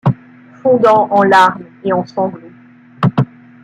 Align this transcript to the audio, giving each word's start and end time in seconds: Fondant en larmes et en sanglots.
Fondant 0.63 1.09
en 1.11 1.21
larmes 1.21 1.63
et 1.83 1.93
en 1.93 2.03
sanglots. 2.07 2.49